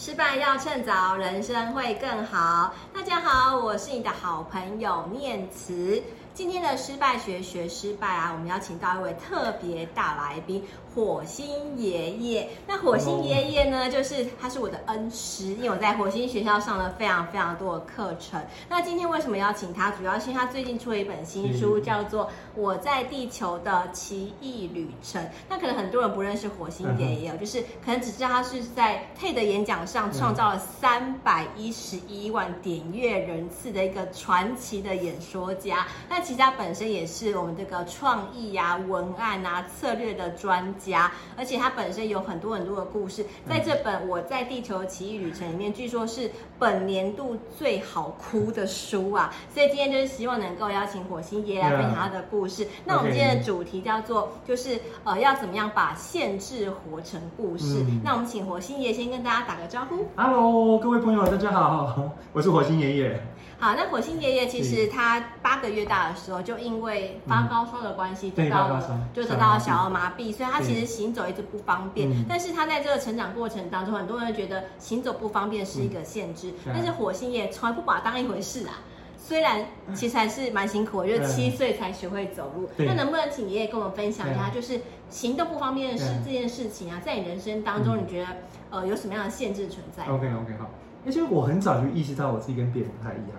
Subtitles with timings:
[0.00, 2.72] 失败要趁早，人生会更好。
[2.94, 6.00] 大家好，我是你的好朋友念慈。
[6.32, 10.64] 今天的失败学学失败啊，我们邀请到一位特别大来宾。
[10.94, 13.88] 火星爷爷，那火星爷爷呢？
[13.88, 18.40] 就是他是我的恩师，因为我在火星学校上了非常非常多的课程。
[18.68, 19.90] 那今天为什么邀请他？
[19.92, 22.24] 主要是因为他最近出了一本新书，叫做
[22.56, 25.22] 《我在地球的奇异旅程》。
[25.48, 35.86] 那可能很多人不认识火星爷爷，就是可能只知道他是在 TED 演讲上创造了三百一十一万点阅人次的一个传奇的演说家。
[36.08, 40.87] 那其实他本身也是我们这个创意啊、文案啊、策略的专家。
[40.88, 49.32] 家，而且它本身有很多很多的故事，在这本《我在地球奇异旅程》里面，据说是本年度最好哭的书啊！
[49.52, 52.64] 所以今天就是希望能够邀请火星爷爷来分享他的故事。
[52.64, 52.68] Yeah.
[52.84, 57.84] 那我们今天的主题叫做，就是呃，要怎么样把限制活成故事？
[57.88, 60.06] 嗯、那我们请火星爷爷先跟大家打个招呼。
[60.16, 63.20] Hello，各位朋友，大家好，我是火星爷爷。
[63.60, 72.08] 好，那火星爷爷其实他八个月大的时候，就因为发高烧的关系，得到了就得到了小儿麻痹，所以他其实行走一直不方便。
[72.28, 78.78] 但是他在这个成长过程当中，很多人觉得行走不方便是一个限制，但是火星爷从来不把它当一回事啊。
[79.16, 82.70] 虽然其实还是蛮辛苦，就七岁才学会走路。
[82.78, 88.28] 那能不能请爷爷跟我们分享一下，就是行动不方便的事这件事情啊，在你人生当中，你觉得
[88.70, 90.70] 呃有什么样的限制存在？OK OK 好，
[91.04, 93.32] 其实我很早就意识到我自己跟别人不太一样。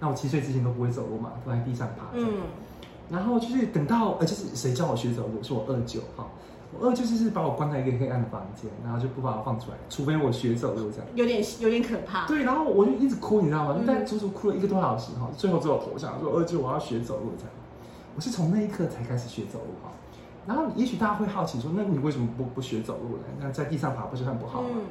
[0.00, 2.06] 那我七岁之前都不会走路嘛，都在地上爬。
[2.14, 2.42] 嗯，
[3.10, 5.42] 然后就是等到，呃，就是谁教我学走路？
[5.42, 6.26] 是我二舅哈。
[6.72, 11.06] 我二舅就是把我关在一个黑暗的房间，然后就不把我放出来，除非我学走路这样。
[11.16, 12.26] 有点有点可怕。
[12.28, 13.76] 对，然后我就一直哭，你知道吗？
[13.76, 17.52] 就在足足哭了一个多小时哈，最后只有投降，说二舅我要学走路这样。
[18.14, 19.90] 我是从那一刻才开始学走路哈。
[20.46, 23.24] 然后也许大家会好奇说，那你为什么不不学走路呢？
[23.40, 24.68] 那在地上爬不是很不好吗？
[24.72, 24.82] 嗯，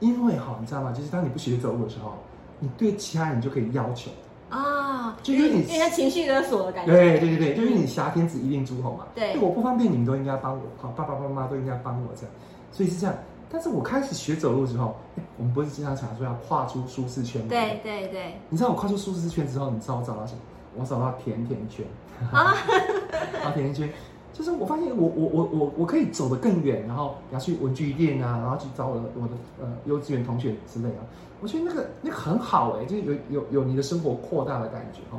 [0.00, 0.92] 因为哈，你知道吗？
[0.92, 2.18] 就是当你不学走路的时候，
[2.60, 4.10] 你对其他人就可以要求。
[4.50, 6.92] 啊，就因为你，因为情绪勒索的感觉。
[6.92, 9.06] 对对对对，就因为你挟天子以令诸侯嘛。
[9.14, 10.62] 对，我不方便，你们都应该帮我。
[10.80, 12.30] 好，爸爸妈妈都应该帮我这样。
[12.72, 13.14] 所以是这样。
[13.50, 14.94] 但是我开始学走路之后，
[15.36, 17.48] 我们不是经常常说要跨出舒适圈吗？
[17.48, 18.34] 对对对。
[18.48, 20.40] 你知道我跨出舒适圈之后，你知道我找到什么？
[20.76, 21.84] 我找到甜甜圈。
[22.32, 22.56] 啊，
[23.44, 23.90] 啊，甜甜圈，
[24.38, 30.96] 就是我发现我我我我我可以走得更远，然后要去文具店啊，然后去找我的我的呃幼稚园同学之类的。
[31.40, 35.18] 我觉得那个那个很好哎，就有有有你的生活扩大的感觉哦，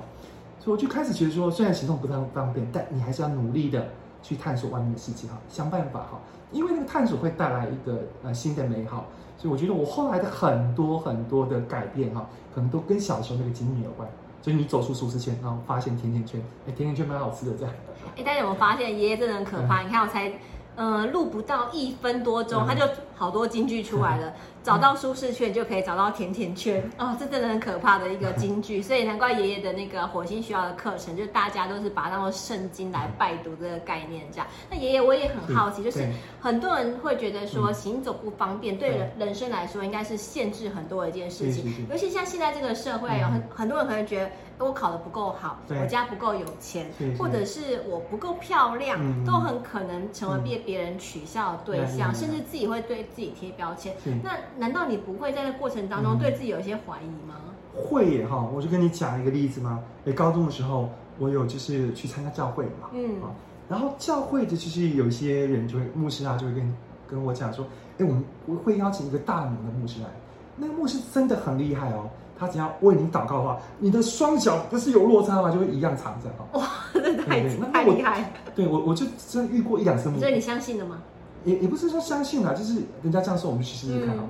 [0.57, 3.89] 所以我就开始觉得说，虽然行动不太方便，但你还是要努力的
[4.23, 6.19] 去探索外面的世界哈，想办法哈，
[6.53, 9.05] 因为那个探索会带来一个呃新的美好，
[9.37, 14.07] 所以我觉得我后来的很多很多的改变哈，可能都跟小时候那个经历有关，
[14.41, 17.73] 所以你走出舒适圈，然后发现甜甜圈，哎，甜甜圈蛮好吃的这样。
[18.17, 19.81] 哎，大家有没有发现爷爷真的很可怕？
[19.81, 20.31] 嗯、你看我才
[20.75, 22.81] 呃录不到一分多钟，嗯、他就
[23.19, 24.29] 好多金句出来了。
[24.29, 26.83] 嗯 找到舒适圈就可以找到甜甜圈。
[26.97, 34.45] 哦，这真的很可怕的一个金句，所以难怪爷爷的那个火星学校的课程，就大家都是把它当做圣经来拜读这个概念这样。
[34.69, 36.05] 那爷爷我也很好奇，就是
[36.41, 46.85] 很多人会觉得说行走不方便，对人人生来说应该是限制很多的一件事情，尤其像现在这个社会有很很多人可能觉得我考得不够好，我家不够有钱，
[47.17, 53.93] 或者是我不够漂亮，都很可能成为被别人取笑的对象，甚至自己会对自己贴标签。
[54.23, 57.35] 那难道你不会在这过程当中对自己有一些怀疑吗？
[57.47, 59.79] 嗯、会耶哈，我就跟你讲一个例子嘛。
[60.05, 63.31] 诶，高中的时候，我有就是去参加教会嘛，嗯啊，
[63.69, 66.75] 然后教会的就是有一些人就会牧师啊，就会跟
[67.07, 67.65] 跟我讲说，
[67.97, 70.07] 哎，我们我会邀请一个大名的牧师来，
[70.55, 75.51] 那个牧师真的很厉害哦，他只要为你祷告的话，你的双脚不是有落差吗？
[75.51, 76.59] 就会一样长着哈。
[76.59, 78.31] 哇，这太太厉害！
[78.55, 81.01] 对我我就真的遇过一两次所以你相信了吗？
[81.45, 84.23] 也也不是说相信啦，就是人家这样说，我们去试试看哦。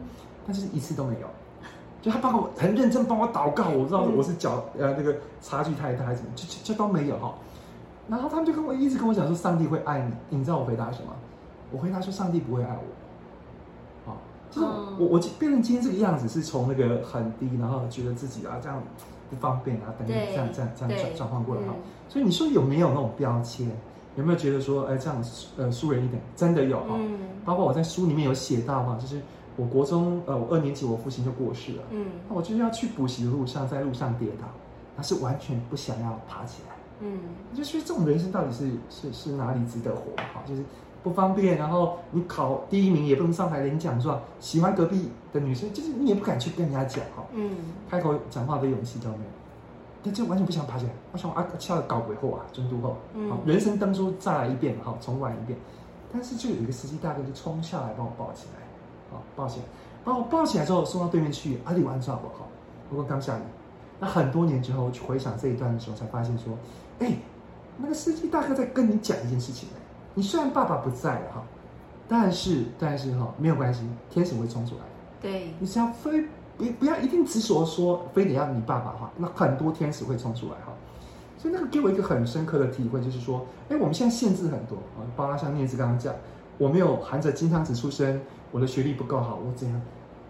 [0.46, 1.28] 但是一次都没有，
[2.02, 7.36] 就他帮我很认真帮我祷告，我知道我是脚呃那个差距太大还是什么，就就就都没有哈。
[8.08, 11.14] 然后他们就跟我一直跟我讲说，上帝会爱你，你知道我回答什么？
[11.72, 14.12] 我回答说，上帝不会爱我。
[14.12, 14.18] 啊，
[14.50, 14.68] 就是
[14.98, 18.82] 我我变成今天这个样子，是从那个很低，然后觉得自己啊这样
[19.30, 21.76] 不方便啊等等这样这样这样转转换过来哈。
[22.08, 23.70] 所以你说有没有那种标签？
[24.16, 25.24] 有没有觉得说哎这样
[25.58, 26.22] 呃输人一点？
[26.36, 27.00] 真的有哈。
[27.46, 29.22] 包括我在书里面有写到哈，就是。
[29.56, 31.84] 我国中，呃，我二年级，我父亲就过世了。
[31.90, 34.48] 嗯，那我就是要去补习的路上，在路上跌倒，
[34.96, 36.76] 他是完全不想要爬起来。
[37.02, 37.20] 嗯，
[37.54, 40.16] 就是这种人生到底是是是哪里值得活？
[40.16, 40.64] 哈，就是
[41.04, 47.26] 不方便，然后你考第一名也不能上台领奖状，喜欢隔壁的女生，就是你也不敢去跟人家讲哈。
[47.34, 47.52] 嗯，
[47.90, 49.22] 开口讲话的勇气都没有，
[50.04, 50.92] 但就完全不想爬起来。
[51.12, 55.58] 我想啊，跳搞鬼后啊，中度后，嗯，人生当初再来一遍，好，重玩一遍。
[56.12, 58.66] 但是就有一个司机大哥就冲下来帮我抱起来。
[59.12, 59.66] 好，抱起来，
[60.04, 62.48] 把我抱起来之后送到对面去，阿里玩耍不好。
[62.90, 63.42] 不过刚下雨，
[64.00, 66.58] 那很多年之后去回想这一段的时候，才发现说，
[67.00, 67.14] 哎，
[67.78, 69.70] 那个司机大哥在跟你讲一件事情，
[70.14, 71.44] 你虽然爸爸不在了哈，
[72.08, 74.82] 但是但是哈没有关系，天使会冲出来。
[75.22, 76.24] 对，你只要非
[76.60, 80.74] 不不要一定执着说非得要你爸爸哈，那很多天使会冲出来哈。
[81.38, 86.14] 所以那个给我一个很深刻的体会，就是说，哎，我们现在限制很多啊，包括像念慈刚刚讲，
[86.58, 88.20] 我没有含着金汤匙出生，
[88.52, 89.82] 我的学历不够好，我怎样？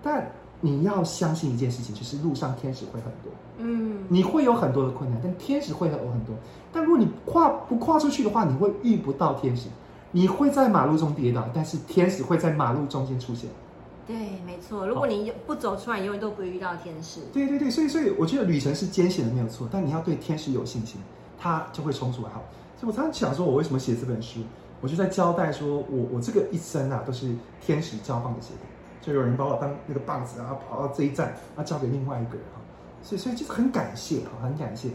[0.03, 0.31] 但
[0.61, 6.35] 你要相信一件事情，就是路上天使会很多，嗯，你会有很多的困难，但天使会有很多。
[6.71, 9.67] 但如果你跨不跨出去的话，你会遇不到天使，
[10.11, 13.49] 你会在马路中跌倒，但是天使会在马路中间出现。
[14.09, 14.87] 对，没错。
[14.87, 17.19] 如果你不走出来，永远都不会遇到天使。
[17.31, 19.69] 对对对，所以所以我觉得旅程是艰险的，没有错。
[19.71, 20.99] 但你要对天使有信心，
[21.37, 22.29] 他就会冲出来。
[22.29, 22.43] 好，
[22.75, 24.39] 所以我常常想说，我为什么写这本书？
[24.81, 28.65] 我就在交代说我我这个一生啊，都是天使交棒的结果。
[28.99, 32.59] 就有人把我当那个棒子，啊跑到这一站，啊交给另外一个人哈。
[33.03, 34.89] 所以所以就是很感谢哈，很感谢。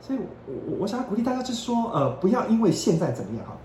[0.00, 3.56] 所以我我我想要鼓励大家，就是说呃，不要因为现在怎么样哈。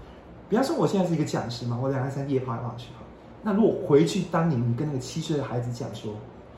[0.50, 3.05] 比方说我现在是一个讲师嘛，我两三夜跑来跑去哈。
[3.48, 6.16] 那如果回去当年，你跟那个七岁的孩子讲说，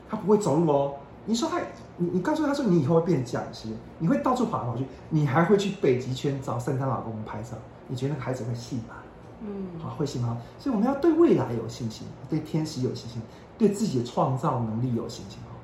[0.08, 0.94] 他不会走路哦，
[1.26, 1.60] 你说他，
[1.98, 3.68] 你你告诉他说，你以后会变讲师，
[3.98, 7.58] 你会到处跑来跑去，你还会去北极圈找圣诞老公公拍照，
[7.88, 8.94] 你觉得那个孩子会信吗？
[9.42, 10.38] 嗯，好，会信吗？
[10.58, 13.20] 所以我们要对未来有信心，对天使有信心，
[13.58, 15.54] 对自己的创造能力有信心哈。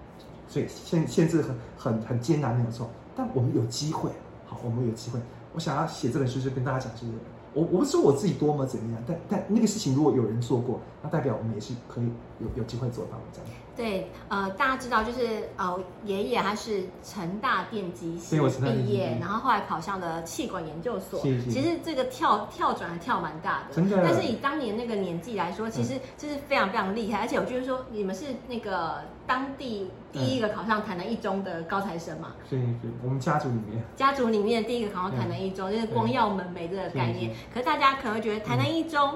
[0.46, 4.10] 所以限限制很很很艰难没有错，但我们有机会，
[4.44, 5.18] 好，我们有机会。
[5.54, 7.12] 我想要写这本书，就跟大家讲这个。
[7.54, 12.04] 我我不说我自己多么怎么样，但但那个事情如果有人做过，那代表我们也是可以
[12.40, 13.48] 有有机会做到这样。
[13.76, 21.20] 对，呃，大家知道就是呃，爷爷他是成大电机系毕业，然后后来考上了气管研究所。
[21.20, 21.50] 是是。
[21.50, 24.00] 其实这个跳跳转还跳蛮大的，真的。
[24.00, 27.18] 但是以当年那个年纪来说，其实这是非常非常厉害。
[27.18, 32.32] 嗯、而且我就是说，你们是那个当地第一个考上台南一中的高材生嘛？
[32.48, 33.82] 对对，我们家族里面。
[33.96, 37.30] 家族里面第一个考上台南一中，嗯、就是光耀门楣这个概念。
[37.52, 39.14] 可是大家可能会觉得台南一中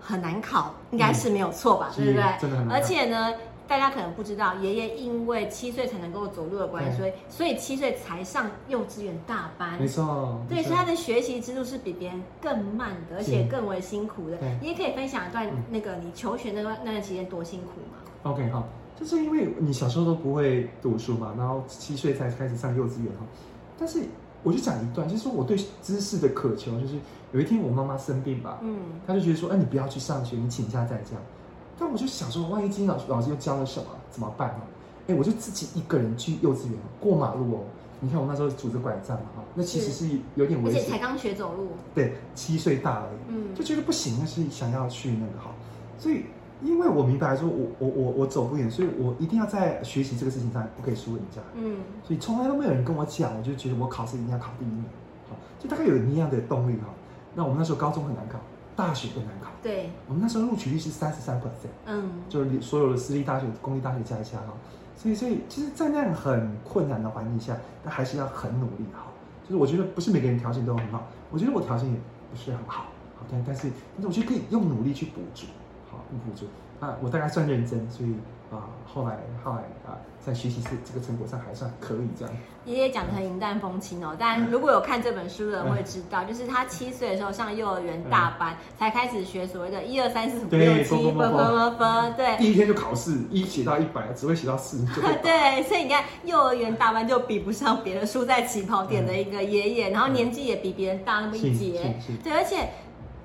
[0.00, 1.90] 很难考，嗯、应该是没有错吧？
[1.96, 2.24] 对不对？
[2.40, 2.76] 真的很难。
[2.76, 3.34] 而且呢。
[3.66, 9.80] 大家可能不知道，爷爷因为七岁才能够走路的关系，所以所以七岁才上幼稚园大班。
[9.80, 14.36] 没错，对，所以他的学习之路是比别人更慢的，而且更为辛苦的。
[14.60, 18.68] 你也可以分享一段那个你求学那段那段期间多辛苦吗？OK，好，
[18.98, 23.26] 就是因为你小时候都不会读书嘛，然后七岁才开始上幼稚园哈。
[23.78, 24.02] 但是
[24.42, 26.94] 我就讲一段，就是说我对知识的渴求，就是
[27.32, 31.16] 有一天我妈妈生病吧，嗯，她就觉得说，哎，你不要去上学，你请假在家。
[31.76, 34.60] 但我就想说，万一今天老师老师又教了什么，怎么办呢？
[35.08, 37.60] 哎，我就自己一个人去幼稚园过马路哦。
[38.00, 40.80] 你看我那时候拄着拐杖嘛，哈，那其实是有点危险。
[40.80, 41.68] 而且才刚学走路。
[41.94, 45.50] 对，七岁大而已，嗯，就觉得不行，那是想要去那个哈。
[45.98, 46.24] 所以，
[46.62, 51.78] 因为我明白说我我我我走不远，所以我一定要在学习这个事情上不可以输人家，嗯。
[52.02, 54.84] 所以从来都没有人跟我讲，我就觉得我考试一定要考第一名，
[55.28, 56.88] 好，就大概有一样的动力哈。
[57.34, 58.38] 那我们那时候高中很难考。
[58.76, 64.52] 大学更难考，对，我们那时候录取率是三十三 percent，嗯，就是所有的私立大学、公立大学加一加哈，
[64.96, 69.06] 所以所以其实，在那样很困难的环境下，但还是要很努力哈。
[69.44, 71.94] 就是我觉得不是每个人条件都很好，我觉得我条件也
[72.32, 72.86] 不是很好，
[73.16, 75.46] 好，但但是但是我觉得可以用努力去补足，
[76.04, 76.46] 好，用补足
[76.80, 78.14] 啊，我大概算认真，所以。
[78.50, 82.32] 啊，后来后来啊，在学习这这个成果上还算可以这样。
[82.66, 92.36] 爷爷讲的很云淡风轻哦，但如果有看这本书的人会知道，就是他七岁的时候上幼儿园大班，才开始学所谓的一二三四五六七分分分分，对。
[92.36, 94.86] 第一天就考试，一写到一百，只会写到四。
[95.20, 102.68] 对，所以你看，幼儿园大班就比不上别的输在起跑点的一个爷爷，然后年纪也比别人大那么一截，对，而且。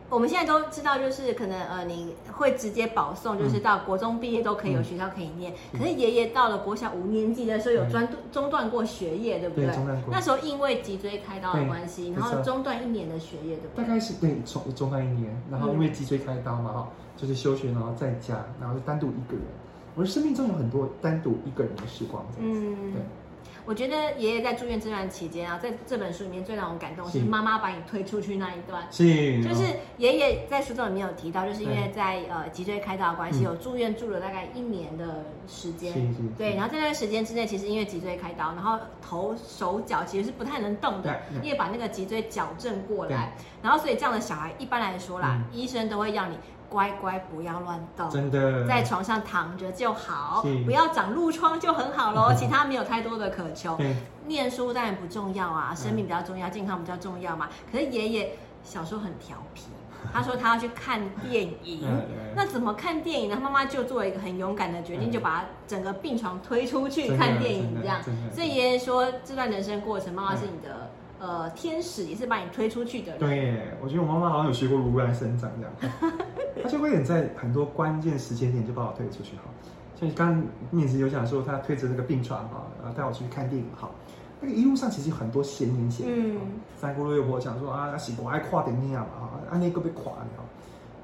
[0.10, 5.54] 我们现在都知道，就是可能呃，你会直接保送，就是到国中毕业都可以有学校可以念。
[5.72, 9.66] 嗯、可是爷爷到了国小五年级的时候，有专中断过学业，对不对？
[9.66, 10.12] 对，中断过。
[10.12, 13.84] 那时候因为脊椎开刀的关系，然后中断一年的学业，对不对？
[13.84, 19.44] 大概是对，中中断一年，然后因为脊椎开刀嘛，哈、嗯，就是休学，然后在家，然后就单独一个人。
[19.96, 23.02] 我的生命中有很多单独一个人的时光，这样子，嗯，对。
[23.70, 28.88] 我觉得爷爷在住院这段期间啊，在这本书里面最让我感动是妈妈把你推出去那一段。
[28.90, 29.64] 是，就是
[30.00, 35.94] 爷爷在书中里面有提到，就是因为在呃脊椎开刀的关系，有住院住了大概一年的时间。
[36.36, 46.36] 对，然后在那段时间之内，其实因为脊椎开刀，然后头手脚其实是不太能动的，因为把那个脊椎矫正过来，然后所以这样的小孩一般来说啦，医生都会让你。
[46.70, 52.32] 乖乖不要乱动，真的，在床上躺着就好，不要长褥疮就很好喽。
[52.38, 53.78] 其他没有太多的渴求，
[54.28, 57.50] 念书当然不重要啊，生命比较重要，健康比较重要嘛。
[57.72, 59.64] 可是爷爷小时候很调皮，
[60.14, 61.82] 他说他要去看电影，
[62.36, 63.36] 那怎么看电影呢？
[63.36, 68.00] 他妈妈就做了一个很勇敢的决定，就把他整个病床推出去看电影，这样。
[68.32, 73.20] 所以爷爷说，这段人生过程，妈妈是你的呃天使，也是把你推出去的人。
[73.20, 76.02] 对，我觉得我妈妈好像有学过如来神掌这样，
[76.64, 79.44] 她就会在很多关键时间点就把我推出去哈。
[80.00, 83.90] 像刚刚念慈有讲说，她推着那个病床哈，然后带我出去看电影哈。
[84.42, 86.42] 那个一路上其实有很多闲言闲语，嗯，
[86.80, 90.26] 三姑六婆讲说啊，喜我爱跨点那样啊，安那个被垮了，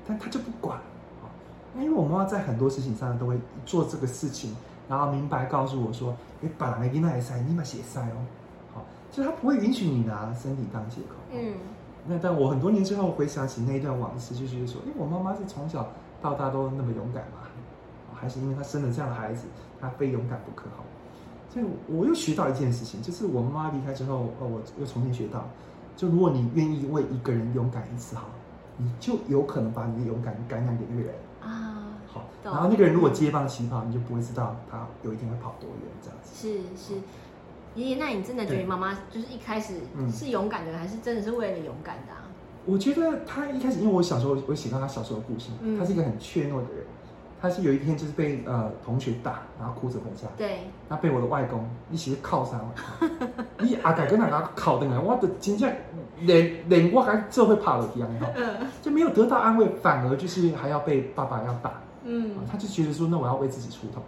[0.07, 1.27] 但他就不管啊，
[1.75, 4.55] 因为我妈妈在很多事情上都会做这个事情，
[4.87, 8.23] 然后明白告诉我说，你把那个那塞，你把血塞哦，
[8.75, 11.55] 好，就他不会允许你拿身体当借口，嗯，
[12.05, 15.87] 那但我很多年之后回想起那一段往事，就觉得说，因为我妈妈是从小
[16.21, 17.47] 到大都那么勇敢嘛，
[18.13, 19.47] 还是因为她生了这样的孩子，
[19.79, 20.83] 她非勇敢不可好。
[21.49, 25.47] 所以我又学到一件事情，就是我妈妈离开之后，呃，我又重新学到，
[25.95, 28.25] 就如果你愿意为一个人勇敢一次，好，
[28.75, 31.71] 你就有可能把你的勇敢感染给那个人啊。
[32.07, 36.35] 好，然后那个人如果接棒起跑，你就不会知道他有一天会跑多远，这样子。
[36.35, 36.99] 是是，
[37.75, 39.75] 爷爷，那你真的觉得你妈妈就是一开始
[40.11, 42.23] 是勇敢的，还是真的是为了你勇敢的啊？
[42.65, 46.85] 我觉得他一开始，因为我小时候我写到他小时候的故事，他是一个很怯懦的人。
[47.41, 50.27] 他是有一天就是被呃同学打，然后哭着回家。
[50.35, 50.61] 对。
[50.89, 52.73] 那被我的外公一起靠上了。
[53.59, 55.71] 你阿改跟他家靠的呢，我的真正
[56.21, 58.27] 连连我还这会怕了一样哈，
[58.81, 61.73] 就没有得到安慰，反而就是还要被爸爸要打。
[62.03, 62.31] 嗯。
[62.49, 64.01] 他就觉得说，那我要为自己出头。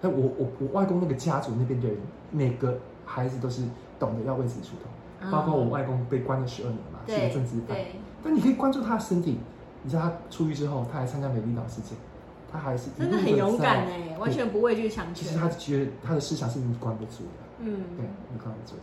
[0.00, 1.96] 那我我我外公那个家族那边的人，
[2.30, 3.62] 每个孩子都是
[3.98, 7.76] 懂得要为自己出头，包括我外公被关了十二年嘛，是个政治犯。
[8.22, 9.38] 但你可以关注他的身体，
[9.82, 11.96] 你知道他出狱之后，他还参加美丽岛事件。
[12.52, 15.14] 他还是真的很勇敢哎，完全不畏惧强权。
[15.14, 18.76] 其实他觉得他的思想是你管不住的，嗯，对，你管不住。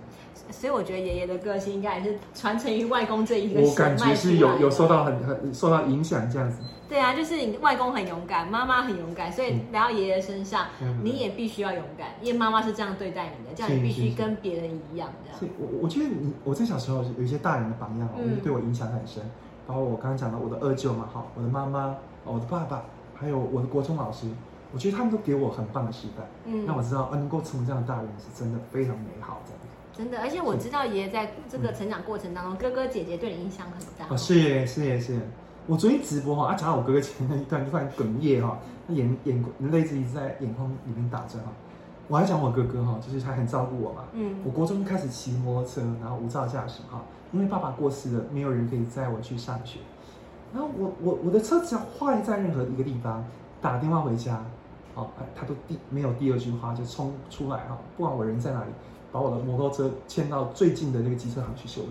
[0.49, 3.59] 所以我觉得爷爷的个性应该也是传承于外公这一个。
[3.59, 6.59] 我感觉是有有受到很很受到影响这样子。
[6.87, 10.67] 对啊，就是你外公很勇敢，妈妈很勇敢，所以来到爷爷身上，
[11.03, 15.37] 你也必须要勇敢，因为妈妈是这样对待你的，这样你必须跟别人一样的。
[15.37, 19.21] 所以我我觉得你我在小时候有一些大人的榜样，嗯对我影响很深。
[19.65, 21.93] 包括我刚刚讲到我的二舅嘛，哈，我的妈妈，
[22.23, 22.81] 我的爸爸。
[23.19, 24.27] 还有我的国中老师，
[24.71, 29.67] 我觉得他们都给我很棒的示范，嗯，让我知道，能够成为这样的大人是真的非常美好，这样子。
[29.97, 34.13] 真的，而且我知道爷爷在这个成长过程当中，哥哥姐姐对你印象很大。
[34.13, 35.21] 哦，是耶，是耶，是耶。
[35.65, 41.51] 我昨天直播哈，啊，讲到我哥哥前面一段，就突然哽咽哈，他眼眼泪一直在眼眶里面打转哈。
[42.07, 47.01] 我还讲我哥哥哈，就是他很照顾我嘛，嗯，我国中就开始骑摩托车，然后无照驾驶哈，
[47.33, 49.79] 因为爸爸过世了，没有人可以载我去上学。
[50.53, 53.23] 然后我我我的车只要坏在任何一个地方，
[53.61, 54.41] 打电话回家，
[54.95, 58.71] 哦，他都第没有第二句话就冲出来哈，不管我人在哪里，
[59.11, 61.89] 把我的摩托车牵到最近的那个机车行去修理。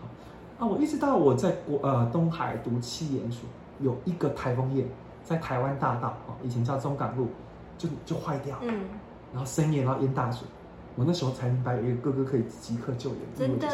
[0.00, 3.44] 好，啊，我一直到我在国呃东海读七研所，
[3.80, 4.86] 有一个台风夜
[5.22, 7.28] 在台湾大道啊，以前叫中港路，
[7.76, 8.84] 就就坏掉，嗯，
[9.32, 10.48] 然后深夜然后淹大水，
[10.96, 13.68] 我那时候才明白有一个哥哥可以即刻救援，真的。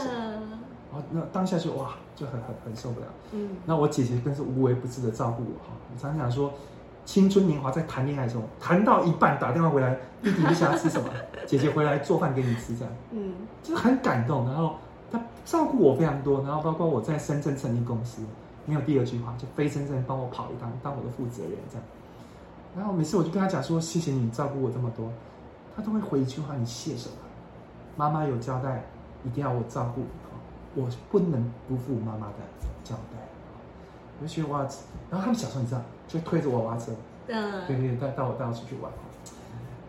[1.10, 3.06] 那当下就哇，就很很很受不了。
[3.32, 5.72] 嗯，那我姐姐更是无微不至的照顾我哈。
[5.94, 6.52] 我常常讲说，
[7.04, 11.08] 青春年华在谈恋爱中，谈到一半打电话回来，弟弟你想要吃什么？
[11.46, 14.46] 姐姐回来做饭给你吃，这样，嗯，就是很感动。
[14.46, 14.76] 然后
[15.10, 18.22] 她照顾我非常多，然后包括我在深圳成立公司，
[18.64, 21.84] 没有第二句话，就飞深圳帮我跑一趟，当我的负责人这样。
[22.76, 25.10] 然后每次我就跟她讲说，谢谢你照顾我这么多，
[25.76, 27.14] 她都会回一句话，你谢什么？
[27.96, 28.84] 妈妈有交代，
[29.24, 30.02] 一定要我照顾。
[30.76, 32.34] 我不能不负妈妈的
[32.84, 33.18] 交代，
[34.20, 34.60] 我就觉得哇，
[35.10, 36.92] 然后他们小时候你知道，就推着娃娃车，
[37.26, 38.92] 嗯，对对对，带带我带我出去玩。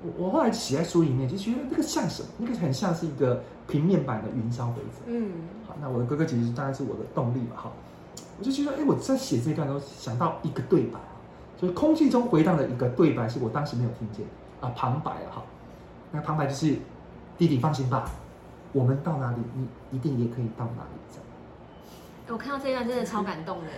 [0.01, 2.29] 我我后来写在书里面，就觉得那个像什么？
[2.37, 5.03] 那个很像是一个平面版的云霄飞车。
[5.07, 5.31] 嗯，
[5.67, 7.71] 好，那我的哥哥姐姐当然是我的动力嘛，哈。
[8.39, 10.99] 我就觉得，哎，我在写这段的时候想到一个对白，
[11.59, 14.25] 就是空气中回荡的一个对白，是我当时没有听见
[14.61, 15.43] 啊，旁白啊，哈。
[16.11, 16.75] 那旁白就是
[17.37, 18.09] 弟弟放心吧。
[18.73, 20.99] 我们到哪里，你一定也可以到哪里。
[21.09, 21.23] 这样，
[22.29, 23.71] 我看到这一段真的超感动的。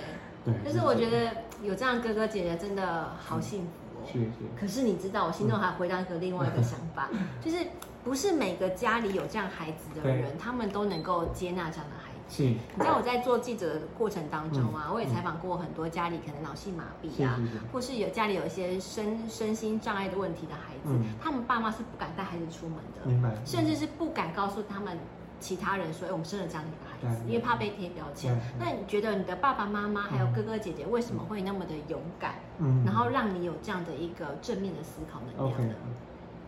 [0.46, 4.08] 对，就是我觉得有这样哥哥姐姐真的好幸福哦。
[4.12, 4.30] 是是。
[4.60, 7.10] 可是你知道，我心中还回到一个另外一个想法，
[7.42, 7.58] 就是
[8.04, 12.10] 不是每个家里有这样孩子的人，他们都能够接纳这样的孩子。
[12.30, 17.40] 是，你知道我在做记者的过程当中啊，我也采访过很多家里可能脑性麻痹啊，
[17.74, 23.36] 或是有家里有一些身身心障碍的问题的孩子，他们爸妈是不敢带孩子出门的，明白？
[23.46, 24.98] 甚至是不敢告诉他们
[25.40, 28.40] 其他人说，哎，我们生了这样的一个孩子，因为怕被贴标签。
[28.60, 32.36] 那你觉得你的爸爸妈妈还有哥哥姐姐为什么会那么的勇敢？
[32.60, 35.74] 嗯，然后让你有这样的一个正面的思考能量呢？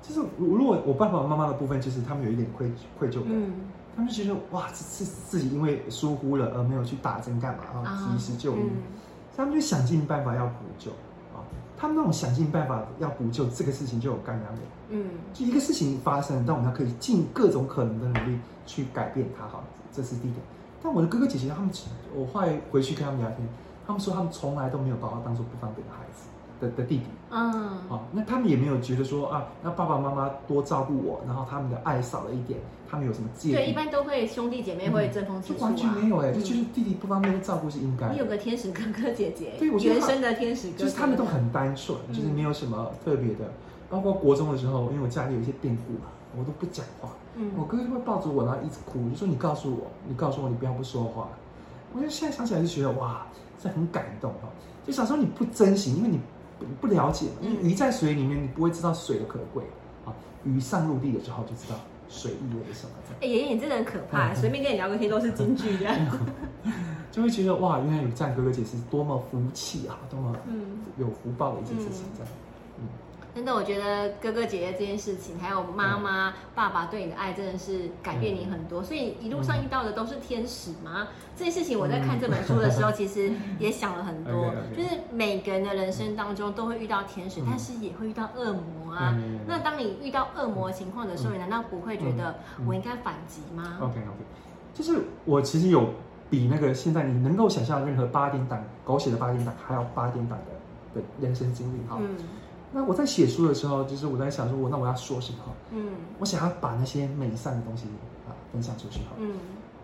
[0.01, 3.27] 就是如果我爸爸妈妈的部分，就是他们有一点愧愧疚感。
[3.29, 3.53] 嗯。
[3.93, 8.71] 他们就觉得哇，这是自己因为疏忽了而没有去打针干嘛，然后及时就医，所以、
[9.35, 10.95] 他们就想尽办法要补救啊。
[11.81, 14.57] 他们那种想尽办法要补救这个事情就有干扰了。
[14.89, 20.35] 嗯，就一个事情发生，但我们要可以尽各种可能的努力去改变它，好，这是第一点。
[20.83, 21.71] 但我的哥哥姐姐他们，
[22.13, 23.39] 我后来回去跟他们聊天，
[23.87, 26.29] 他们说他们从来都没有把我当做不方便的孩子。
[26.61, 33.51] 的的弟弟，嗯，好，那他们也没有觉得说啊，那爸爸妈妈多照顾我，然后他们的爱少了一点，他们有什么介意？
[33.53, 38.09] 对，一般都会兄弟姐妹会争风吃醋，完全没有哎，就觉得弟弟不方便照顾是应该。
[38.09, 43.51] 你有个天使哥哥姐姐，对，我原生的天使哥哥，就是他们都很单纯，就是没有什么特别的。
[43.89, 51.27] 包括国中的时候，因为我家里有一些变故嘛，我都不讲话，嗯，我哥哥就会抱着我，然后一直哭，就说你告诉我，你告诉我，你不要不说话。
[51.93, 53.25] 我就现在想起来就觉得哇，
[53.61, 54.47] 这很感动哈，
[54.85, 56.19] 就小时候你不珍惜，因为你。
[56.79, 59.63] 不了解，因为鱼在水里面，你不会知道水的可贵
[60.05, 60.13] 啊。
[60.43, 62.91] 鱼上陆地了之后就知道水意味着什么。
[63.21, 65.95] 哎，爷爷，你真的很可怕，随便跟你聊个天都是金句这样。
[67.11, 70.35] 就会觉得哇，原来有战哥哥姐是多么福气啊，多么
[70.97, 72.31] 有福报的一件事情这样。
[72.31, 72.50] 嗯。
[73.33, 78.83] 真的，我觉得哥哥姐姐这件事情，还有妈妈、爸爸对你的爱，真的是改变你很多。
[78.83, 81.07] 所以一路上遇到的都是天使吗？
[81.37, 84.53] 这件事情我在看这本书的时候，其实也想了很多。
[84.75, 89.17] 就是每个人的人生当中都会遇到天使，但是也会遇到恶魔啊。
[89.47, 92.35] 那当你遇到恶魔情况的时候，你难道不会觉得
[92.67, 94.25] 我应该反击吗？OK OK，
[94.73, 95.93] 就是我其实有
[96.29, 100.37] 比那个现在你能够想象任何八点档狗血的八点档还要八点档
[100.93, 101.97] 的的人生经历哈。
[102.73, 105.39] 那我在写书的时候，就是我在想说，我那我要说什么？
[105.71, 107.85] 嗯，我想要把那些美善的东西
[108.25, 109.07] 啊分享出去哈。
[109.17, 109.33] 嗯，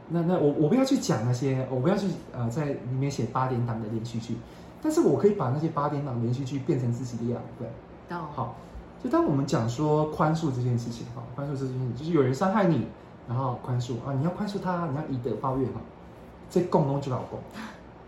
[0.08, 4.38] 那那我我不要去讲那些，我不要去呃在里面写八点档的连续剧，
[4.82, 7.68] 但是我可以把那些八点档连续剧变成自己的养分。
[8.08, 8.56] 对，好，
[9.04, 12.88] 就当我们讲说宽恕这件事情哈，宽恕这件事情就是有人伤害你，
[13.28, 15.82] 然后宽恕啊，你要宽恕他，你要以德报怨哈，
[16.50, 17.38] 这共同就老公。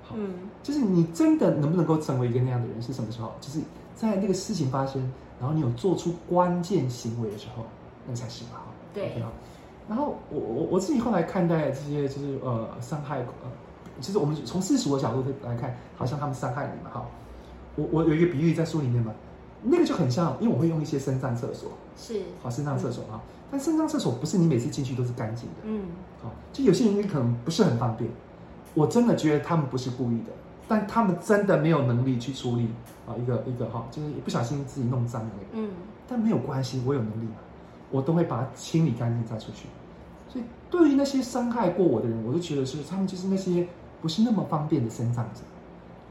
[0.04, 3.34] 好，嗯，就是你真的能不能够成为一个那样的人，是什么时候？
[3.42, 3.60] 就是。
[4.00, 5.02] 在那个事情发生，
[5.42, 7.66] 然后你有做出关键行为的时候，
[8.08, 8.62] 那才是嘛。
[8.94, 9.10] 对。
[9.10, 9.24] Okay,
[9.90, 13.52] 然后我我我自己后来看待这些就是呃伤害呃，
[14.00, 17.06] 其实我们从世俗的角度来看，好像他们伤害你嘛哈。
[17.76, 19.12] 我我有一个比喻在书里面嘛，
[19.64, 25.82] 那个就很像，因为我会用一些身脏厕所，是好身脏厕所啊，嗯、但身脏厕所不是你每次进去都是干净的，嗯，
[26.22, 28.10] 好，就有些人可能不是很方便，
[28.76, 30.32] 我真的觉得他们不是故意的。
[30.70, 32.70] 但他们真的没有能力去处理
[33.06, 35.68] 啊，一个一个哈，就是不小心自己弄脏了那个。
[35.68, 35.74] 嗯。
[36.08, 37.36] 但没有关系，我有能力嘛，
[37.92, 39.68] 我都会把它清理干净再出去。
[40.28, 43.68] 所以对于那些伤害过我的人，我就觉得是他们就是那些
[44.02, 45.42] 不是那么方便的生长者，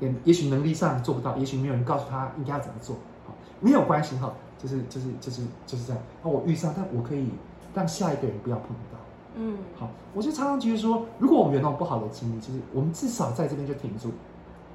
[0.00, 6.02] 也也许能力上做不到，也许没有人告诉他应该要怎么做，好，没有关系哈，就是就是就是就是这样。
[6.22, 7.28] 那我遇上，但我可以
[7.74, 8.98] 让下一个人不要碰到。
[9.34, 9.56] 嗯。
[9.76, 14.10] 好，我就常常觉得说，如果我们有那种不好的经历，就是我们至少在这边就停住。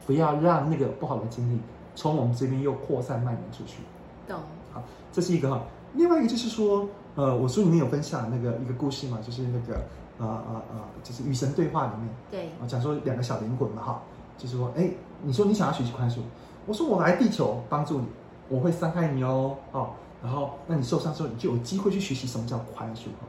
[0.06, 1.60] 不要让那个不好的经历
[1.96, 3.82] 从我们这边又扩散蔓延出去。
[4.28, 4.40] 懂。
[4.72, 5.64] 好，这是一个哈。
[5.94, 9.76] 另外一个就是说，呃，我书里面有分享那个一个故事嘛，就是那个
[10.18, 12.10] 呃呃呃，就是与神对话里面。
[12.32, 12.50] 对。
[12.62, 14.02] 我讲说两个小灵魂嘛哈，
[14.38, 14.90] 就是说，哎，
[15.22, 16.18] 你说你想要学习宽恕，
[16.66, 18.08] 我说我来地球帮助你，
[18.50, 19.92] 我会伤害你哦，哦，
[20.24, 23.28] 然后那你受伤之后，你就有机会去学习什么叫宽恕哈。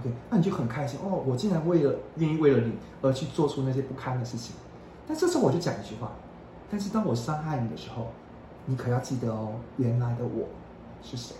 [0.00, 4.54] OK，那你就很开心哦，我竟然为了愿意为了你而去做出那些不堪的事情。
[5.08, 6.12] 但这时候我就讲一句话，
[6.70, 8.08] 但是当我伤害你的时候，
[8.66, 10.46] 你可要记得哦，原来的我
[11.02, 11.34] 是谁？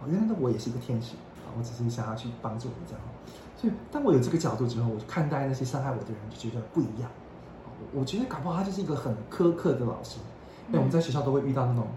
[0.00, 3.00] 啊，原来的我也是一个天使啊，我只是想要去帮助你这样。
[3.56, 7.10] 所以当我有这个角度之后，我看待那些伤害我的人就觉得不一样。
[7.92, 10.18] 我觉得搞不好他就是一个很苛刻的老师，
[10.68, 11.88] 因为我们在学校都会遇到那种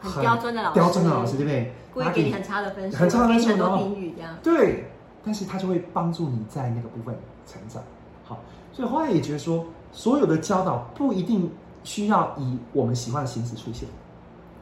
[0.00, 1.72] 很刁钻的老师，刁钻的老师对不对？
[1.94, 4.36] 故意给你很差的分数，很差的分数，然后评语这样。
[4.42, 4.90] 对，
[5.24, 7.82] 但是他就会帮助你在那个部分成长。
[8.24, 8.40] 好，
[8.72, 9.64] 所以后来也觉得说。
[9.96, 11.50] 所有的教导不一定
[11.82, 13.88] 需要以我们喜欢的形式出现，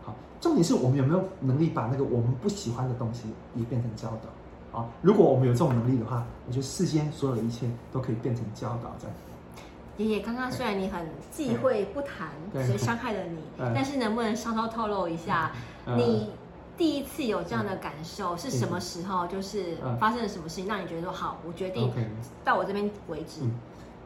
[0.05, 3.25] 好，重点是我们有没有能力把那个我们不喜欢的东西
[3.57, 9.17] 也变成教导，啊，如果我们有这种能力的话，我觉得世间所有的一切都可以变成教导这样。
[9.97, 12.29] 爷爷，刚刚虽然你很忌讳不谈
[12.65, 13.39] 谁伤害了你，
[13.75, 15.51] 但是能不能稍稍透露一下，
[15.97, 16.31] 你
[16.77, 19.27] 第一次有这样的感受是什么时候？
[19.27, 21.91] 就是发生了什么事情让你觉得说好，我决定
[22.45, 23.41] 到我这边为止。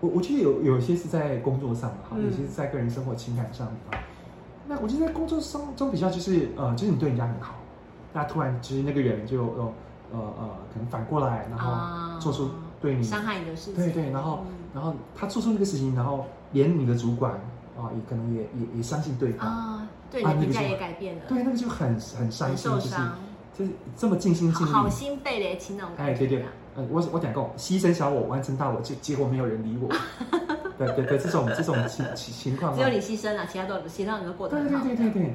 [0.00, 3.98] 我我记得有有些是在工作上哈，有些是在个人生活情感上啊。
[4.66, 7.54] 那我觉得在工作上中比较就是呃，就是你对人家很好，
[8.12, 9.72] 那突然其实那个人就呃
[10.12, 17.32] 呃呃，可能反过来，然后做出对你伤害你的事情，对对，然后然后他做出那个事情，然后连你的主管
[17.76, 22.90] 啊，也可能也也也相信对方啊，对评价也改变了，对，那个就很很伤心，就是
[23.58, 26.44] 就是这么尽心尽力，好心被雷劈那种感觉，哎对对，
[26.78, 29.88] 呃，我我讲过，牺牲小我完成大我，结结果没有人理我。
[30.78, 34.84] 对对对，这种这种情情情况，只有你牺牲了，其他都其他人都过得很好。
[34.84, 35.34] 对对对对对。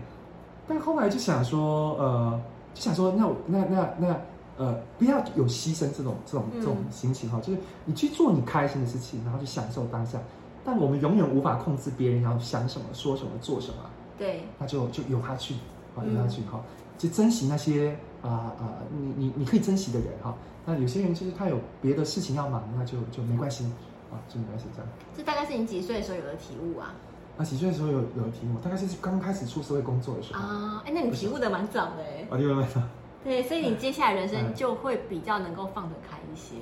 [0.70, 2.42] 但后来就想说，呃，
[2.74, 4.22] 就想说，那那那那
[4.56, 10.18] 呃，不要有牺牲这种这种这种心情哈，就是你去做你开心的事情，然后去享受当下。
[10.64, 13.80] 但我们永远无法控制别人要想什么、说什么、做什么。
[14.18, 14.44] 对。
[14.58, 15.56] 那就就由他去，
[15.94, 16.64] 啊，由他去哈，
[16.98, 20.36] 就珍惜那些啊啊、呃呃，你你你可以珍惜的人哈。
[20.66, 23.66] 那有些人其实他有别的事情要忙，那就就没关系。
[24.12, 24.88] 啊，就没关系，这样。
[25.18, 26.94] 这大概是你几岁的时候有的体悟啊？
[27.36, 30.84] 啊，几岁的时候有有的体悟，大概是刚开始出社会工作的时候啊。
[30.86, 32.28] 哎，那你体悟的蛮早的哎。
[32.30, 32.80] 啊，体悟蛮早。
[33.24, 36.58] 对，所以你接下来人生就会比较能够放得开一些。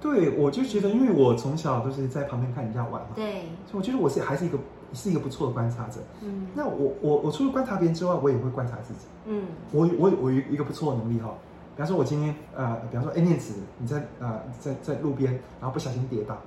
[0.00, 3.08] 对，我就觉得，因为我从小都是在旁边看人家玩嘛。
[3.16, 3.46] 对。
[3.66, 4.56] 所以我觉得我是还是一个
[4.94, 6.00] 是一个不错的观察者。
[6.22, 6.46] 嗯。
[6.54, 9.00] 那我我我除了观察别人之外，我也会观察自己。
[9.26, 9.46] 嗯。
[9.72, 11.34] 我我我有一个不错的能力哈，
[11.76, 16.38] 比方说，我今天呃，比方说，哎，念慈，你在呃在在路边，然后不小心跌倒。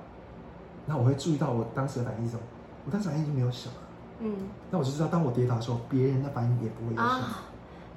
[0.86, 2.42] 那我会注意到我当时的反应是什么？
[2.86, 3.74] 我当时反应就没有什么。
[4.20, 4.34] 嗯。
[4.70, 7.08] 那我就知道，当我跌倒的时候，别人的反应也不会有什么。
[7.08, 7.42] 啊，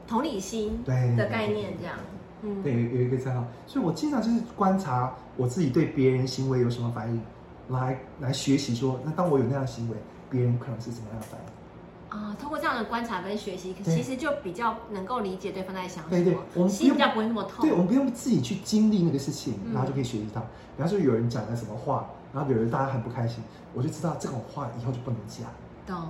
[0.08, 1.96] 同理心对的概念这样。
[2.42, 2.62] 嗯。
[2.64, 7.22] 对，有有一个这样，所以我经常就是观察我自己对别人行为有什么反应，
[7.70, 9.96] 来来学习说，那当我有那样的行为，
[10.32, 12.18] 别人可能是怎么样的反应。
[12.18, 16.10] 啊，通过这样的观察跟学习，其实就比较能够理解对方在想什么。
[16.10, 17.62] 对对，我们心比较不会那么痛。
[17.62, 20.42] 对，我们不用自己去经历那个事情，然后就可以学习到。
[20.76, 22.10] 比方说，有人讲了什么话。
[22.34, 25.50] 然后有人大家很不开心，我就知道这种话以后就不能讲。
[25.86, 26.10] 懂。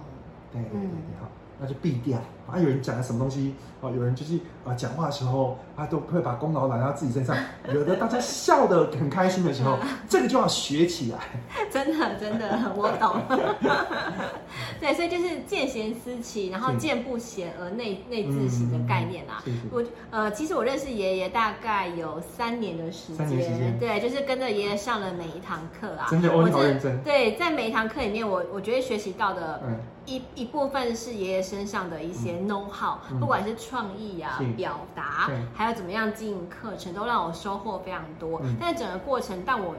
[0.53, 0.87] 对对对，
[1.19, 1.27] 好，
[1.59, 2.19] 那就避掉。
[2.51, 4.35] 啊，有人讲了什么东西，啊，有人就是
[4.65, 7.35] 啊，讲话的时候啊，都会把功劳揽到自己身上。
[7.71, 9.77] 惹得大家笑得很开心的时候，
[10.09, 11.19] 这个就要学起来。
[11.71, 13.21] 真的真的，我懂。
[14.79, 19.41] 对，所以就是见贤思齐，然后见不贤而内内自省的概念啊。
[19.71, 26.07] 我呃，其实我认识爷爷大概有三年的时间，对，就是跟着爷爷上了每一堂课啊。
[26.09, 27.01] 真的，我好认真。
[27.03, 29.61] 对，在每一堂课里面，我我觉得学习到的
[30.05, 32.40] 一一部分是爷爷身上的一些。
[32.47, 38.41] Know how，不管是创意啊、表达，还有怎么样经营课程，都让我收获非常多。
[38.59, 39.75] 但整个过程，但我。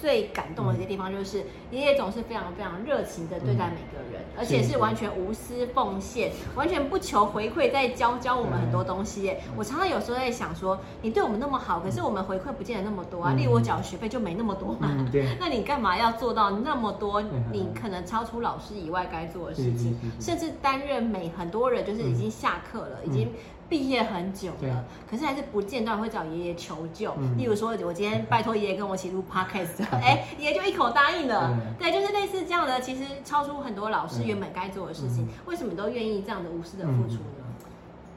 [0.00, 9.34] 最感动的一个地方就是爷爷总是非常非常热情的对待每个人，而且是完全无私奉献，完全不求回馈，在教教我们很多东西。
[9.56, 13.32] 我常常有时候在想说，你对我们那么好，可是我们回馈不见得那么多啊。
[13.32, 15.08] 例如我缴学费就没那么多嘛，
[15.40, 17.22] 那你干嘛要做到那么多？
[17.52, 23.32] 你可能超出老师以外该做的事情，甚至担任每很多人就是已经下课了，已经。
[23.68, 27.12] 毕业很久了，可是还是不间断会找爷爷求救。
[27.36, 31.58] 例如说，我今天拜托爷爷跟我一起录 podcast，哎，爷爷就一口答应了。
[31.78, 35.28] 对，就是类似这样的，其实超出很多老师原本该做的事情。
[35.46, 37.44] 为什么都愿意这样的无私的付出呢？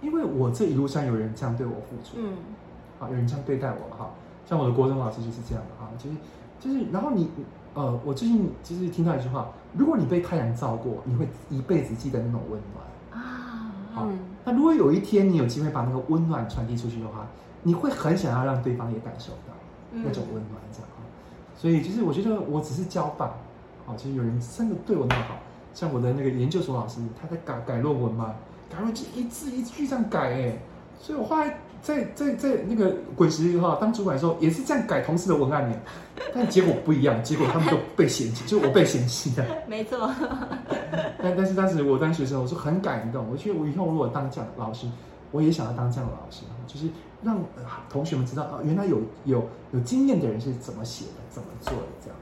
[0.01, 2.37] 因为我这一路上有人这样对我付出，嗯，
[2.99, 4.11] 好，有人这样对待我哈。
[4.45, 6.15] 像我的国中老师就是这样的哈，就是
[6.59, 7.29] 就是，然后你
[7.73, 13.71] 呃，我最近其实听到一句话：如果你被太阳照过，你会一辈子记得那种温暖啊。
[13.93, 14.07] 好。
[14.49, 17.27] 那如果有一天你有机会把那个温暖传递出去的话，
[17.61, 19.53] 你会很想要让对方也感受到
[19.91, 21.05] 那种温暖，这样啊。
[21.55, 23.31] 所以就是我觉得我只是交棒，
[23.85, 25.35] 哦，其实有人真的对我那么好，
[25.75, 28.33] 像我的那个研究所老师，他在改改论文嘛，
[28.71, 30.57] 改论文一字一句这样改，哎，
[30.99, 35.71] 所以我后来在在在那个滚石哈当主管的时候，也是这样改同事的文案，
[36.33, 39.45] 但结果不一样，结果他们都被嫌弃，就我被嫌弃的。
[39.69, 40.11] 没错。
[41.21, 43.29] 但但是当时我当学生，我是很感动。
[43.29, 44.87] 我觉得我以后如果当这样的老师，
[45.31, 46.89] 我也想要当这样的老师，就是
[47.21, 47.37] 让
[47.89, 52.17] 同学们知道啊，原来有有有经验的人是怎么写的，怎么做的这样。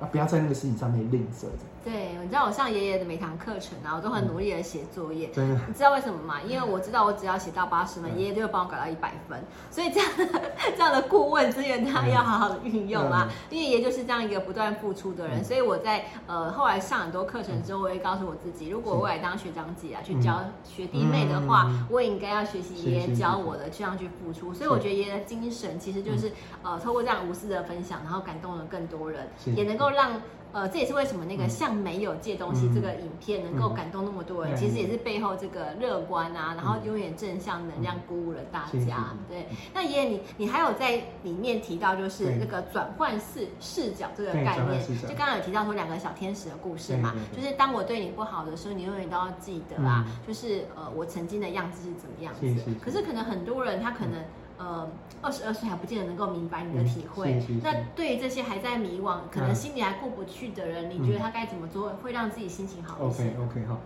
[0.00, 1.56] 啊，不要在那个事情上面吝啬这样。
[1.84, 5.28] 对，你知道我上爷爷的每堂课程啊，我都很努力的写作业。
[5.28, 6.34] 真的，你知道为什么吗？
[6.46, 9.42] 因为我知道我只要写到八十分，爷爷就会帮我改到一百分。
[9.70, 10.42] 所以这样的
[10.76, 13.28] 这样的顾问资源，他要好好的运用啊。
[13.48, 24.52] 因为爷爷就是这样一个不断付出的人，所以我在呃后来上很多课程之后，我会告诉我自己，如果我未来当学长姐啊，去教学弟妹的话，我也应该要学习爷爷教我的，这样去付出。
[24.52, 30.20] 所以我觉得爷爷的精神其实就是呃，透过这样无私的分享，然后感动了更多人，也能够让。
[30.50, 39.14] 呃，这也是为什么那个像没有借东西这个影片能够感动那么多人，其实也是背后这个乐观啊，然后永远正向能量鼓舞了大家。
[39.28, 52.72] 对，那爷爷你你还有在里面提到就是那个转换视视角这个概念，就刚刚有提到说两个小天使的故事嘛，就是当我对你不好的时候，你永远都要记得啊，就是呃我曾经的样子是怎么样子。
[52.82, 54.24] 可是可能很多人他可能。
[54.60, 57.42] 呃，二十二岁还不见得能够明白你的体会。
[57.62, 63.78] 那对于这些还在迷惘，可能心里还过不去的人，你觉得他该怎么做会让自己心情好一些？OK OK 哈，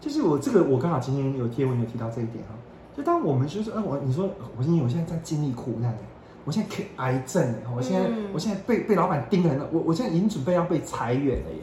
[0.00, 2.54] 就是我这个我刚好今天有贴文有提到这一点哈。
[2.96, 5.96] 就当我们就是，嗯，我你说我今天我现在在经历苦难，
[6.44, 11.60] 我现在可以癌症，我现在、嗯、我现在被被老板盯了，我我现在已经准备要被裁员了耶。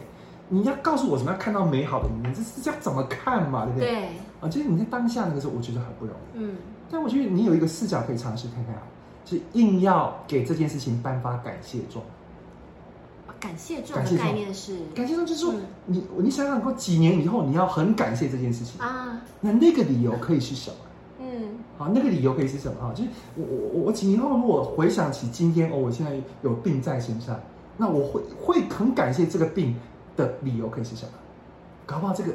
[0.52, 3.88] 你要告诉我怎么样看到美好的一面，这是这要怎么看嘛，对不对？
[3.88, 4.04] 对。
[4.42, 6.38] 啊，其实你在当下那个时候，我觉得很不容易。
[6.40, 6.58] 嗯。
[6.90, 8.82] 但我觉得你有一个视角可以尝试看看啊，
[9.30, 12.04] 是硬要给这件事情颁发感谢状。
[13.40, 14.80] 感谢状的概念是？
[14.96, 15.54] 感谢状就是说，
[15.86, 19.22] 你你想想过几年以后你要很感谢这件事情啊？
[19.42, 20.78] 那那个理由可以是什么？
[21.20, 21.60] 嗯。
[21.78, 22.94] 好，那个理由可以是什么啊？
[22.94, 27.40] 就是我我我几年后如果回想起今天哦，我现在有病在身上，
[27.78, 29.76] 那我会会很感谢这个病。
[30.18, 31.12] 的理由可以是什么？
[31.86, 32.34] 搞不好这个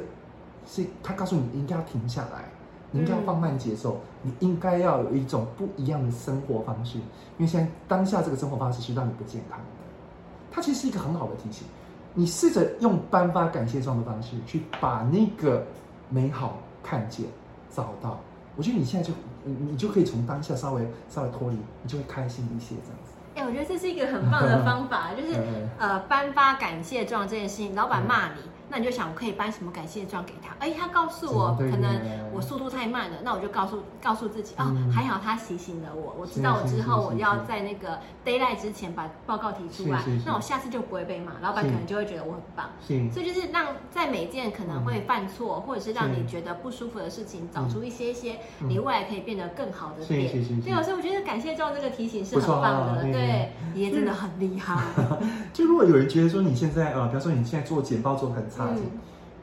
[0.65, 2.49] 是他告诉，你应该要停下来，
[2.91, 6.97] 你应该要放慢节奏，嗯、你应该要有一种不一样的生活方式。
[6.97, 9.65] 因为现在当下这个生活方式是让你不健康的，
[10.51, 11.67] 它其实是一个很好的提醒。
[12.13, 15.65] 你试着用颁发感谢状的方式去把那个
[16.09, 17.25] 美好看见、
[17.69, 18.19] 找到。
[18.55, 23.11] 我觉得你现在就你你就可以从当下稍微稍微脱离，你就会开心一些这样子。
[23.35, 25.37] 哎、欸，我觉得这是一个很棒的方法，就是
[25.77, 28.39] 呃，颁发感谢状这件事情，老板骂你。
[28.69, 30.55] 那你就想，我可以颁什么感谢状给他？
[30.59, 32.01] 哎，他告诉我，可能
[32.33, 42.69] 我速度太慢了，那我就告诉告诉自己啊、哦，还好他提醒了我，我知道我之后我要在那个 d a y l i g h t 之前把报告提出来，那我下次就不会被骂，老板可能就会觉得我很棒。
[43.11, 50.21] 所以就是让在每件可能会犯错，或者是让你觉得不舒服的事情，找出一些些你未来可以变得更好的点。
[50.63, 54.81] 对，所以我觉得感谢状这个提醒是很棒的，对，也真的很厉害。
[55.53, 58.29] 就如果有人觉得说你现在呃，比方说你现在做简报做
[58.63, 58.75] 得很。
[58.83, 58.91] 嗯，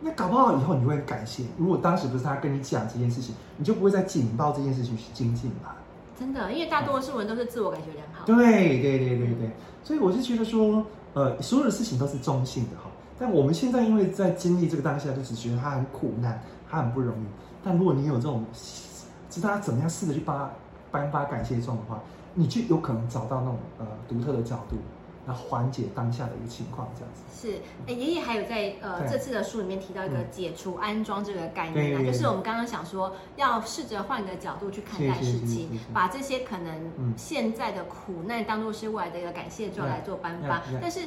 [0.01, 1.44] 那搞不好以后你会感谢。
[1.57, 5.77] 如果当时不是他跟你讲这件事情，你就不会再警报这件事情去精进吧？
[6.18, 8.25] 真的，因为大多数人都是自我感觉良好。
[8.25, 9.51] 对对对对对，
[9.83, 12.90] 所以我是觉得说，呃，所有的事情都是中性的哈。
[13.18, 17.27] 但我们现在因为在经历这个当下，就只觉得他很苦难，他很不容易。
[17.64, 18.44] 但如果你有这种
[19.31, 20.51] 知道他怎么样试着去帮他
[20.90, 22.01] 颁发感谢状的话，
[22.35, 24.77] 你就有可能找到那种呃独特的角度。
[25.25, 27.59] 那缓解当下的一个情况，这样子是。
[27.87, 40.63] 哎，爷爷还有在呃这次的书里面提到一个解除安装这个概念啊，就是我们刚刚想说要试着换个角度去看待事情，把这些可能现在的苦难当做是未来的一个感谢状来做颁发。
[40.81, 41.01] 但是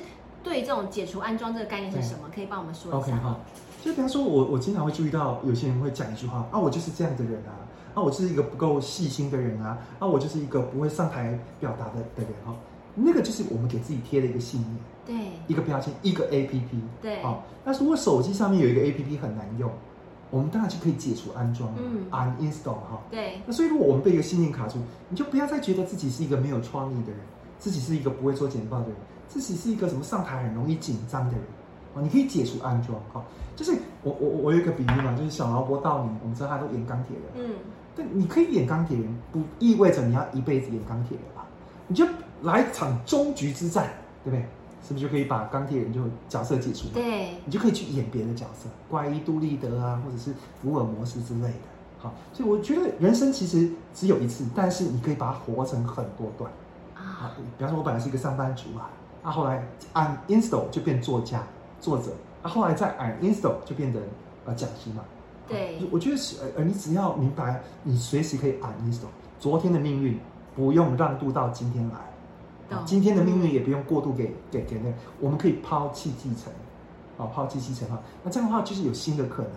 [0.43, 2.29] 对于这种解除安装这个概念是什么？
[2.33, 3.39] 可以帮我们说一下？OK 哈，
[3.83, 12.55] 就比方说我我经常会注意到有些人会讲一句话啊，我就是这样的人啊，啊，我就是一个不够细心的人啊，啊，我就是一个不会上台表达的的人哈。
[12.95, 17.43] 那个就是我们给自己贴的一个信念，对，一个标签，一个 A P P，对，好。
[17.63, 19.69] 那如果手机上面有一个 A P P 很难用，
[20.31, 23.41] 我们当然就可以解除安装，嗯，uninstall 哈，对。
[23.45, 24.79] 那所以如果我们被一个信念卡住，
[25.09, 27.19] 你就不要再觉得自己是一个没有创意的人，
[27.59, 28.95] 自己是一个不会做简报的人，
[29.27, 31.41] 自己是一个什么上台很容易紧张的人，
[31.95, 33.23] 哦，你可以解除安装，哈，
[33.55, 37.55] 就是我我我有一个比喻嘛，就是小劳勃道尼，我们知道他都演钢铁人，嗯，
[37.95, 41.45] 但你可以演钢铁人，不意味着你要一辈子演钢铁人吧？
[41.87, 42.05] 你就。
[42.43, 43.89] 来一场终局之战，
[44.23, 44.45] 对不对？
[44.87, 46.87] 是不是就可以把钢铁人就角色解除？
[46.93, 51.53] 对，你就可以去演别的角色，怪医杜立德啊，或者是福尔摩斯之类的。
[51.97, 56.51] 好，所以我觉得人生其实只有一次，但是你可以把它活成很多段
[56.95, 57.31] 啊。
[57.57, 58.91] 比方说，我本来是一个上班族啊，
[59.23, 61.41] 啊，后来按 install 就变作家、
[61.81, 62.11] 作者，
[62.43, 63.99] 啊，后来再按 install 就变成
[64.45, 65.03] 呃讲师嘛。
[65.47, 69.07] 对，我觉得是呃，你只要明白，你随时可以按 install，
[69.39, 70.19] 昨天的命运
[70.55, 71.95] 不用让渡到今天来。
[72.85, 76.51] 今天的命运也不用过度给给给那，我们可以抛弃继承，
[77.17, 79.51] 啊，抛弃继承哈，那这样的话就是有新的可能。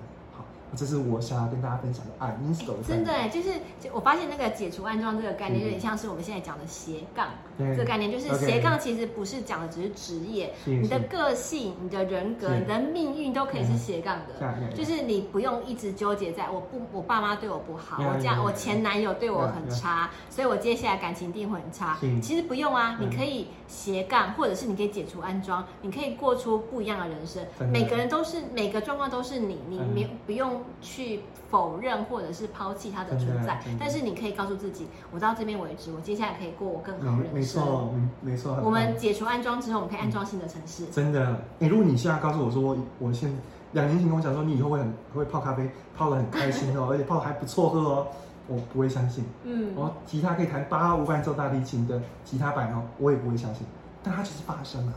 [0.76, 3.50] 这是我想要跟大家分享的啊，install 真的哎，就是
[3.92, 7.28] 我发现那个解除安装这个概念，有点像是我们现在讲的斜杠
[7.59, 21.98] 这个概念，就是斜杠其实不是讲的只是职业，你的个性、你的人格、你的命运都可以是斜杠的，就是你不用一直纠结在我不我爸妈对我不好，我这样我前男友对我很差，所以我接下来感情一定会很差。
[22.22, 27.42] 其实不用啊，你可以斜杠，或者是你可以解除安装，你可以过出不一样的人生。
[27.72, 30.58] 每个人都是每个状况都是你，你没不用。
[30.81, 37.35] 去否认或者是抛弃它的存在，但是你可以告诉自己，我到这边为止，我接下来可以过我更好人生。
[37.35, 38.61] 没错，没错。
[38.64, 40.87] 我们解除安装之后，我们可以安装新的城市。
[40.87, 43.31] 真的，哎，如果你现在告诉我说，我现
[43.73, 48.07] 两年前跟我讲说，你以后会很会泡咖啡，泡的很开心哦，而且泡得还不错喝哦，
[48.49, 49.25] 我不会相信。
[49.44, 53.66] 嗯，我吉他可以弹八五伴奏大提琴的吉他版哦，我也不会相信。
[54.03, 54.92] 但它就是发生了，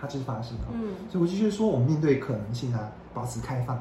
[0.00, 0.64] 它就是发生了。
[0.72, 3.78] 嗯，所以我就觉得说，我们面对可能性啊，保持开放。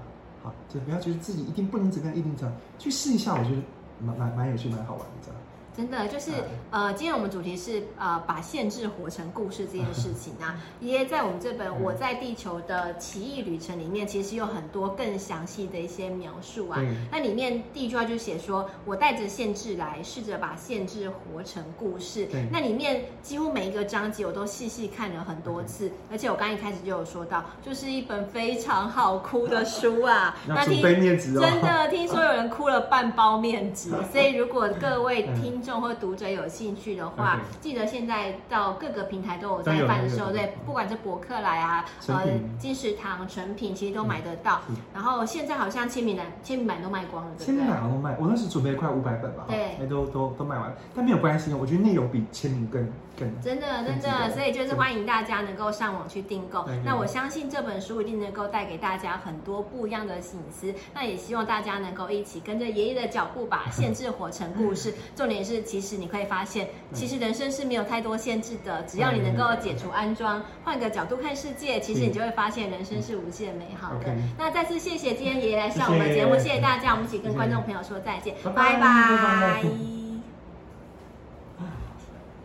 [0.48, 3.62] 好，就不要觉得自己一定不能怎么样，一定怎样，去试一下，我觉得
[4.00, 5.42] 蛮蛮蛮有趣，蛮好玩的，这样。
[5.78, 6.32] 真的就是
[6.72, 10.60] 呃，今天我们主题是呃，把限制活成故事这件事情啊。
[10.82, 16.82] 爷爷在我们这本《我在地球的奇异旅程》里面，其实有很多更详细的一些描述啊。
[17.12, 30.36] 那里面第一句话就写说：“我带着限制来，试着把限制活成故事。”那里面几乎每一个章节我都细细看了很多次，而且我刚一开始就有说到，就是一本非常好哭的书啊。
[30.50, 35.62] 那听真的听说有人哭了半包面纸， 所以如果各位听。
[35.76, 42.26] 或读者有兴趣的话记得现在到各个平台都有在贩售，对，不管是博客来啊，呃，
[42.58, 44.62] 金石堂、诚品，其实都买得到。
[44.70, 47.32] 嗯、然后现在好像签名版、签名版都卖光了？
[47.38, 52.82] 签名版都卖，我那时准备快五百本吧，对，都都都卖完，但没有关系，我觉得内容比签名更
[53.18, 53.42] 更。
[53.42, 56.66] 真的，真的，所以就是欢迎大家能够上网去订购。
[56.86, 60.74] 那我相信这本书一定能够带给大家很多不一样的醒思。
[60.94, 64.94] 那也希望大家能够一起跟着爷爷的脚步，把 限制活成故事。
[65.16, 68.84] 重点是，其实你可以发现，其实人生是没有太多限制的。
[68.84, 74.16] 只要你能够解除安装，换个角度看世界，其实你就会发现人生是无限美好的。
[74.38, 79.64] 那再次谢谢今天爷爷来上我们节目，谢谢大家，我们一起跟观众朋友说再见，拜拜，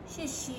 [0.09, 0.51] 谢谢。